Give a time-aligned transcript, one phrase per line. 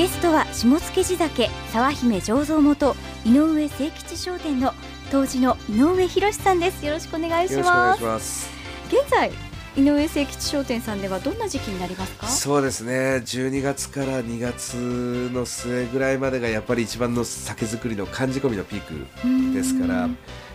[0.00, 4.72] ゲストは下野地酒沢姫醸造元井上誠吉商店の
[5.10, 6.86] 当時の井上博さんです。
[6.86, 8.48] よろしくお願いします。
[8.88, 9.30] 現在
[9.76, 12.26] 井上誠吉商店さんではどんな時期になりますか？
[12.28, 12.92] そうですね。
[13.16, 20.08] 12月から2月の末ぐらいまでがやっぱり一番の酒造りの寒仕込みのピークですから、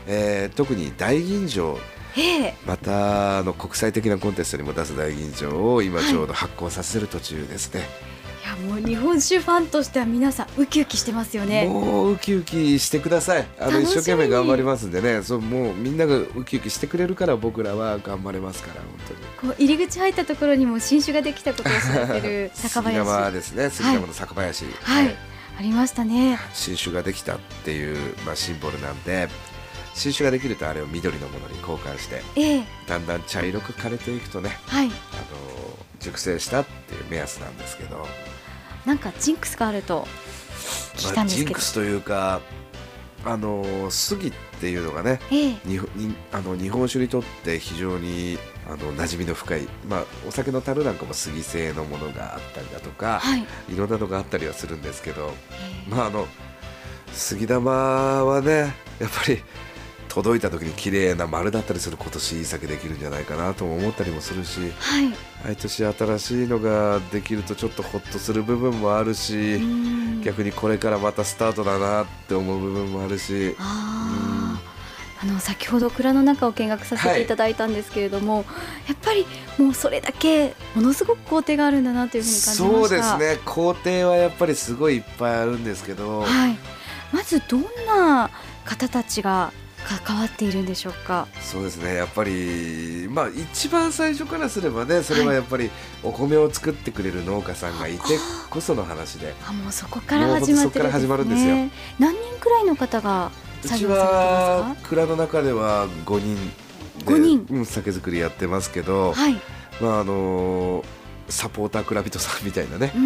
[0.07, 1.77] えー、特に大吟醸
[2.65, 7.81] またあの国際的なコンテストにも出す大吟醸を今ちょうど発行させる途中ですね。
[7.81, 8.14] はいや
[8.63, 11.67] もう日本酒ファンとしては皆さんウキウキしてますよね。
[11.67, 13.47] もうウキウキしてください。
[13.59, 15.23] あの一生懸命頑張りますんでね。
[15.23, 18.83] そうもうみんながウキウキしてくれるから僕らは頑張れますから本
[19.41, 19.53] 当に。
[19.53, 23.69] こう入り口入ったところにも新酒ができたことを知らせる 酒林杉山ですね。
[23.69, 25.15] 杉山の酒林、はい、はい、
[25.59, 26.39] ありましたね。
[26.53, 29.27] 新酒ができたっていう、まあ、シンボルなんで
[29.95, 34.93] 新酒ができるとあれを緑のものに交換して、ええ、だんだん茶色く枯れていくとね、はい、あの
[35.99, 38.05] 熟成したっていう目安なんですけど
[38.85, 40.07] なんかジンクスがあると
[40.95, 42.41] 聞いたんですけど、まあ、ジンクスというか
[43.25, 45.79] あの杉っていうのがね、ええ、に
[46.31, 55.33] あの日本酒にとって非常にあの馴染みの深い、まあ、お酒の樽なんかも杉製のものがあったりだとか、はい、いろんなのがあったりはするんですけど、
[55.87, 56.27] えまああの
[57.13, 59.41] 杉玉はねやっぱり
[60.15, 65.13] 届いた時に綺麗な丸だったりする今年いい酒できるんじゃないかなとも思ったりもするし、はい、
[65.43, 69.59] 毎年新しいのができるとちょっとほっとする部分もあるし
[70.23, 73.57] 逆にこれからまたスタートだなって思う部分もあるし。
[75.17, 78.45] あの先ほど蔵の中を見学させていただいたんですけれども、はい、
[78.89, 79.25] やっぱり
[79.57, 83.39] もうそれだけものすごく工程があるんだなというふうに感じまそうですね。
[83.45, 86.57] 工程はやっぱりすごいいっぱいあるんですけど、はい、
[87.11, 88.29] まずどんな
[88.65, 89.51] 方たちが
[89.85, 91.27] 関わっているんでしょうか？
[91.41, 91.95] そうですね。
[91.95, 95.69] やっぱりまあ一番最初からすればねそれはやっぱり
[96.03, 97.99] お米を作ってくれる農家さんがいて
[98.49, 100.91] こその話で、あもうそこから始まってるん
[101.29, 103.31] です、ね、何人くらいの方が
[103.63, 106.35] うちは蔵の中では5人
[107.05, 109.39] で5人、うん、酒造りやってますけど、はい、
[109.79, 110.85] まああのー
[111.27, 112.91] サポータークラビトさんみたいなね。
[112.93, 112.97] あ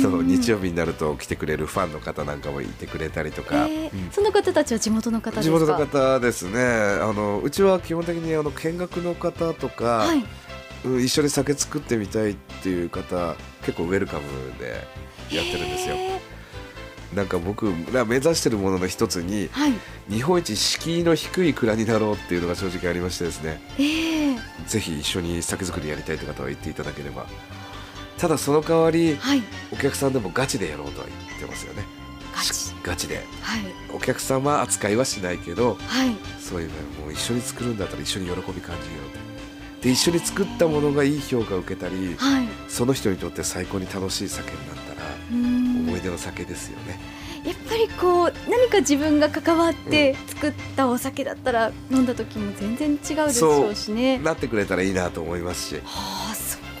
[0.00, 6.60] の日曜日になると来てくれるファンの方なんかもいてくれたりとか、えーうん、その方たちは地元の方地元の方ですね。
[6.60, 10.24] あのうちは基本的にあの見学の方とか、はい、
[11.04, 14.22] 一緒に酒作ってみたいっていう方結構ウェルカム
[14.58, 14.86] で
[15.34, 15.94] やってるんですよ。
[15.96, 16.38] えー。
[17.14, 19.72] なんか僕が目指しているものの一つに、はい、
[20.10, 27.26] 日本一敷居の低い蔵になろうっていうのが正直ありましてですね、えー、ぜひ一緒に酒造りやりたいという方は言っていただければ
[28.18, 29.42] ただその代わり、はい、
[29.72, 31.84] お客さんでもガチでやろうとは言ってますよね。
[32.34, 32.74] ガチ。
[32.82, 33.60] ガチで、はい、
[33.94, 36.74] お客様扱いはしないけど、はい、そういうの
[37.04, 38.96] もう一緒に作るんだったら一緒に喜び感じよ
[39.80, 46.98] うで一緒に作ったものがいい評価を受けたり、はい、その人にとって最高に楽しい酒になったら思い出の酒ですよね。
[47.44, 54.18] やっぱりこう何か自分が関わって作ったお酒だったら飲んだ時も全然違うでしょうしね。
[54.18, 55.74] なってくれたらいいなと思いますし。
[55.76, 56.34] はあ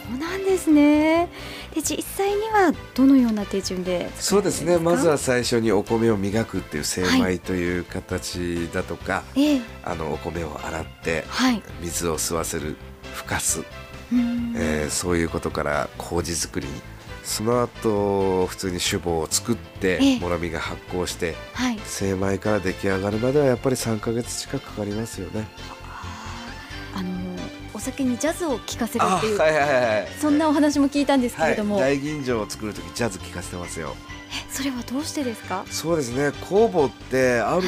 [0.08, 1.28] そうなんですね。
[1.74, 4.78] で実際にはどのような手順でそうですね。
[4.78, 12.76] まずは最初にお米を磨くっていう精米という形だとか、はい、あのお米を洗って、はい、水を吸わせる
[13.14, 13.62] ふかす、
[14.56, 16.72] えー、そういうことから麹作りに。
[17.24, 25.46] その後普通に酒母を作ってもろみが発酵して、はい、精米から出来上がるまではやっぱり3か月近くかかりますよね。
[26.94, 27.27] あのお
[27.92, 33.94] 酒にジャズを聴かせるっていう、はいはいはい、そんなお話も聞いたんですけれども、はい、大吟醸を作る時ジャズ聴かせてますよ。
[34.30, 35.64] えそれはどうしてですか？
[35.70, 36.28] そうですね。
[36.28, 37.62] 酵母ってある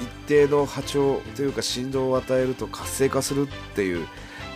[0.00, 4.06] 一定の波長というか振動を与えると活性化するっていう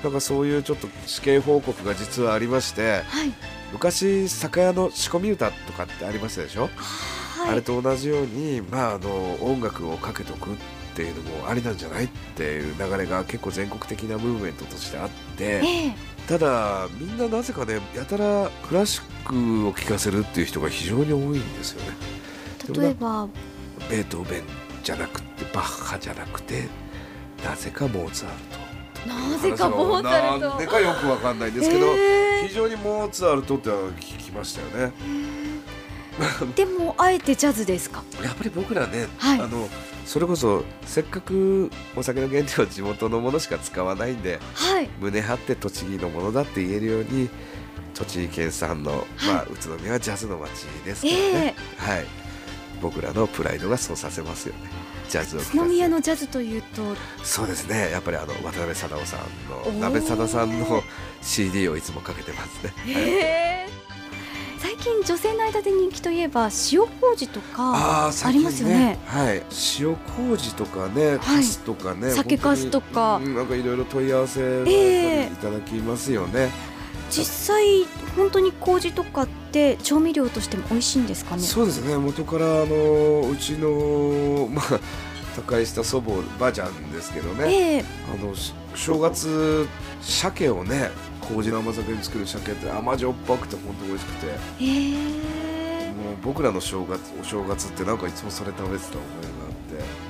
[0.03, 3.33] なんかそういうちょっと試験報告が実はありまして、はい、
[3.73, 10.57] 昔酒屋の仕込み歌とかってありましたでしょ、はい、あれと同じように、まあ、あの音楽をかけとくっ
[10.99, 15.93] ていうのもありなんじゃないっていう流れが結構全国的なムーブメントとしてあって、えー、
[16.27, 21.97] ただみんななぜかねやたらクラシックを聴かせるっていう人が非常に多いんですよね。
[22.77, 23.29] 例えば？
[23.89, 24.43] ベートーベン
[24.83, 26.67] じゃなくてバッハじゃなくて
[27.45, 28.35] なぜかモーツァル
[29.05, 29.09] ト。
[29.09, 30.49] なぜかモーツァルト。
[30.49, 34.93] なんでかよくわかんないんですけど、えー、非常にモーツァルトって聞きましたよね。
[36.57, 38.03] でもあえてジャズですか？
[38.25, 39.69] やっぱり僕らね、はい、あの
[40.09, 47.29] それこそせっかくお酒の原料は地元のものしか使わないんで、はい、胸張って栃木のものだって言えるように
[47.93, 52.07] 栃木県産の、はい、まあ、宇都宮はジャズの街ですからね、えー、はい、
[52.81, 54.61] 僕らのプライドがそうさせますよね。
[55.11, 56.97] ジャズを宇都宮のジャズというと？
[57.23, 57.91] そうですね。
[57.91, 60.83] やっぱりあの渡辺貞夫さんの鍋貞さんの
[61.21, 62.73] CD をいつもかけてますね。
[62.87, 63.48] えー、最
[64.89, 69.43] 近近女性の間で人気といえば塩麹とかありますよね、ね、はい。
[69.79, 73.19] 塩麹とかねカスとかね、酒かすとか。
[73.21, 76.51] なんかいろいろ問い合わせいただきますよね、えー、
[77.11, 77.85] 実際
[78.17, 81.43] 本当に麹とかって調味料としても美味しいんですかね？
[81.43, 81.97] そうですね。
[81.97, 84.81] 元からあのうちのまあ
[85.43, 88.35] 他界した祖母ばあちゃんですけどね、えー、あの
[88.75, 89.69] 正月
[90.01, 90.91] 鮭をね
[91.21, 94.27] 麹の甘酒に作る鮭って甘じょっぱくて本当美味しくて、
[94.61, 99.59] えー、もう僕らの正月お正月ってなんかいつもそれ食べてた思いがあって。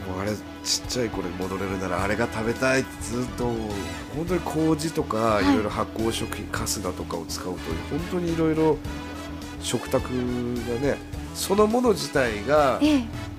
[0.08, 0.30] もうあれ
[0.64, 3.44] ちっちゃい頃に戻れるならあれが食べたいってずっと
[4.16, 5.44] 本当に麹とかい。
[5.44, 7.58] ろいろ発酵食品、はい、春日とかを使うと
[7.90, 8.78] 本当にいろいろ
[9.60, 10.10] 食卓が
[10.80, 10.96] ね
[11.34, 12.80] そのもの自体が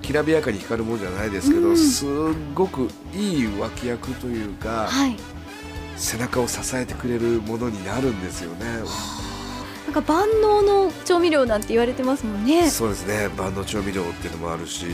[0.02, 2.08] きらびやかに光るものじゃないですけど、すっ
[2.54, 5.16] ごくいい脇役というか、はい、
[5.96, 8.82] 背中を支えてくれるものになるんですよね。
[9.86, 12.70] なんか万能の調味料なんて言われてますもんね。
[12.70, 13.28] そうですね。
[13.36, 14.86] 万能調味料っていうのもあるし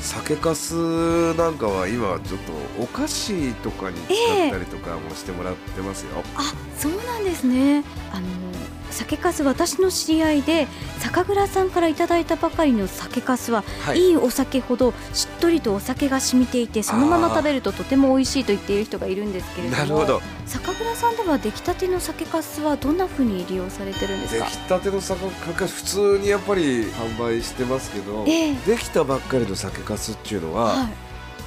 [0.00, 2.52] 酒粕なんかは今ちょっと
[2.82, 4.12] お菓子とかに使
[4.48, 6.10] ったりとかもしてもらってますよ。
[6.16, 6.42] えー、あ
[6.76, 7.84] そうなんですね。
[8.12, 8.26] あの
[8.92, 10.68] 酒粕私の知り合いで
[11.00, 20.20] 酒蔵さんからいただいたばかりの酒粕は、はい、いいお酒ほどしっとりとお酒が染みていてそのまま食べるととても美味しいと言っている人がいるんですけれどもなるほど。
[20.46, 24.44] 酒蔵さんでは出来たての酒粕はどんなふうに利用されてるんですか？
[24.44, 30.92] 出来たての酒粕普通にやっぱり販売してますけど、えー、できたばっかりの酒粕っていうのは、はい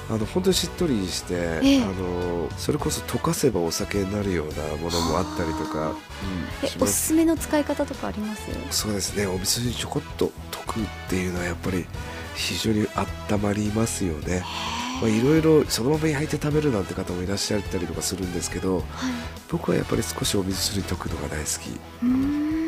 [0.08, 8.42] あの本当にしっとりして、ええ、あのそれこそ溶かせばお酒になるようなものもあったりとか、うん、おすすめの使い方とかあります？
[8.70, 11.86] そうですねお水にちょこっと溶くっていうのはやっぱり
[12.36, 12.86] 非常に
[13.30, 14.44] 温まりますよね。
[15.02, 18.84] まあ、いろいろそのまま焼いて食べるなんて方もいらっしゃったりとかするんですけど、はい、
[19.50, 22.65] 僕はやっぱり少しお水に溶くのが大好き。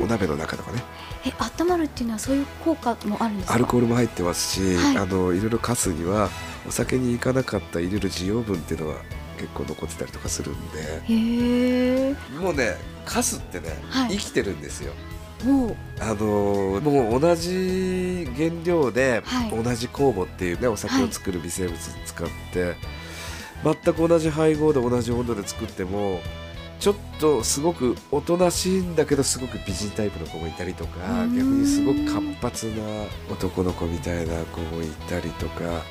[0.00, 0.82] お鍋の中とかね。
[1.24, 3.54] え温まるっていうのはそういう効果もあるんですか？
[3.54, 6.30] アルコールも入ってますし、はい、あのいろいろカスには
[6.68, 8.96] お酒に行かなかった入れる需要分っていうのは
[9.38, 12.14] 結構残ってたりとかするんで。
[12.40, 14.92] もうねカスってね、はい、生きてるんですよ。
[16.00, 21.76] あのもう同じ原料で、同じ酵母っていうねお酒を作る微生物
[22.06, 22.74] 使って、
[23.62, 26.20] 全く同じ配合で同じ温度で作っても
[26.78, 32.74] ちょっとすごくおとなしいんだけどすごく美人タイプの子もいたりとか逆にすごく活発な
[33.30, 35.82] 男の子みたいな子もいたりとか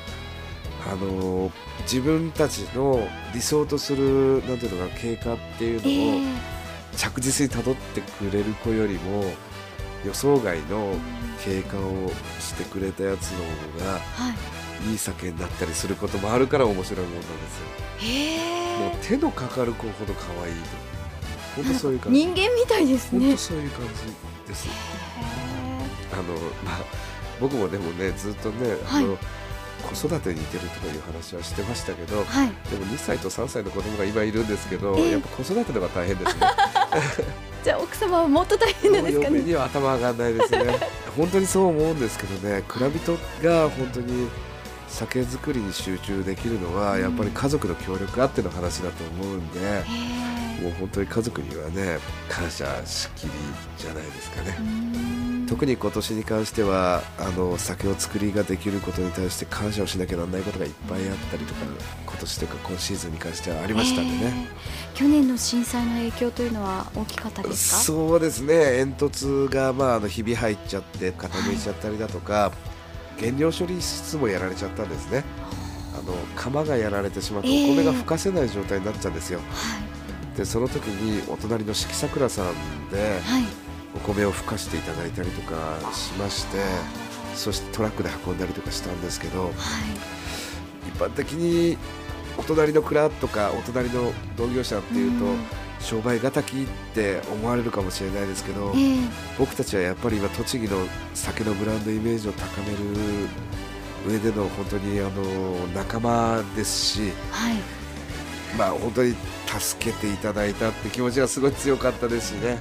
[0.88, 1.50] あの
[1.82, 6.30] 自分たちの理想とするなんていうのか経過っていうのを
[6.96, 9.24] 着実にたどってくれる子よりも
[10.04, 10.94] 予想外の
[11.44, 13.38] 経過をしてくれたやつの
[13.80, 14.00] 方が、
[14.90, 14.94] い。
[14.94, 18.65] い酒になったりすることもあるから面白いもんなんですよ。
[18.78, 20.86] もう手のかかる子ほど可愛いと。
[21.56, 22.26] 本当そういう感じ。
[22.26, 23.20] 人間みたいですね。
[23.26, 23.86] 本当そういう感
[24.44, 24.68] じです。
[26.12, 26.22] あの
[26.64, 27.06] まあ
[27.40, 29.18] 僕もでもねずっとね、はい、あの
[29.82, 36.46] 子育てに似てるとかいう話はしてましたけど、はい、でも2歳と3歳の子供が今いるんですけど、やっぱ子育てのが大変ですね。
[37.62, 39.40] じゃあ奥様はもっと大変なんですかね。
[39.42, 40.78] には頭上がらないですね。
[41.16, 44.28] 本当にそう思うんですけどね蔵人が本当に
[44.88, 49.84] 酒造りに集中できるのはやっぱり家族の協力あっての話だと思うんで、
[50.62, 51.98] もう本当に家族にはね
[52.28, 53.32] 感謝しきり
[53.76, 54.56] じゃないですかね。
[55.48, 61.60] 特に今年に関してはあの酒を作りができることに対して感謝をしなきゃならないことがいっぱいあったりとか
[62.04, 64.48] 今年というか今シーズンに関してはありましたんでね、
[64.94, 67.80] 去年の震災の影響というのは大きかったですか？
[67.80, 68.78] そうですね。
[68.78, 72.75] 煙突が、まあ、あのひび入っちゃって傾いちゃったりだとか、はい
[73.18, 75.24] 原料処理室もやられちゃったんですね。
[75.98, 79.40] あの釜がやられてしまってお米がふかせない状態になっちゃうんですよ、
[80.32, 82.54] えー、でその時にお隣の四季桜さん
[82.90, 83.18] で、
[83.94, 86.58] お米をふかしていただいたりとかしまして
[87.34, 89.52] そしてトラックで運んだりとかしたんですけど、はい、
[90.88, 91.78] 一般的に
[92.36, 95.38] お隣の蔵とかお隣の同業者っていうと、うん
[95.86, 100.78] 商売敵って思われるかもしれないですけど、えー、僕たちはやっぱり今栃木の
[101.14, 103.28] 酒のブランドイメージを高める
[104.08, 107.56] 上での本当にあの仲間ですし、はい、
[108.58, 109.14] まあ本当に
[109.46, 112.58] 助けていただいたって気持ちがすごい強かったですしね、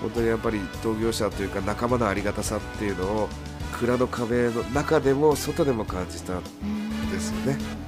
[0.00, 3.28] 本当にやっぱり同業者というか仲間のありがたさっていうのを
[3.72, 6.42] 蔵の壁の中でも外でも感じたん
[7.10, 7.81] ですよね。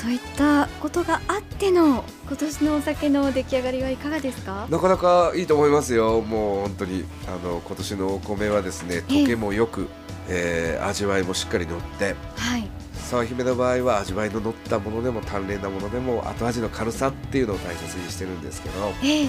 [0.00, 4.68] そういったことがあっての今年のお酒の出来上がりはいかがですか？
[4.70, 6.20] なかなかいいと思いますよ。
[6.20, 9.88] もう本当にあの今年のお米はですね溶けもよく、
[10.28, 19.28] えー、味わいもしっかり乗って、はい、沢姫の場合は味わいの乗ったものでも淡麗なものでも後味の軽さっていうのを大切にしてるんですけど、えー、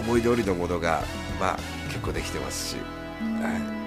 [0.00, 1.02] 思い通りのものが
[1.40, 1.58] まあ
[1.88, 2.76] 結構できてますし、
[3.40, 3.83] はい